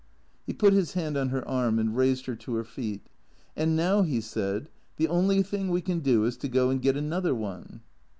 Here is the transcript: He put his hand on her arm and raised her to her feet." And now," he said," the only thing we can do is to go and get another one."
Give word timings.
He 0.47 0.53
put 0.53 0.73
his 0.73 0.93
hand 0.93 1.15
on 1.15 1.29
her 1.29 1.47
arm 1.47 1.77
and 1.77 1.95
raised 1.95 2.25
her 2.25 2.35
to 2.35 2.55
her 2.55 2.63
feet." 2.63 3.05
And 3.55 3.75
now," 3.75 4.01
he 4.01 4.19
said," 4.19 4.67
the 4.97 5.07
only 5.07 5.43
thing 5.43 5.69
we 5.69 5.81
can 5.81 5.99
do 5.99 6.25
is 6.25 6.37
to 6.37 6.47
go 6.49 6.71
and 6.71 6.81
get 6.81 6.97
another 6.97 7.35
one." 7.35 7.81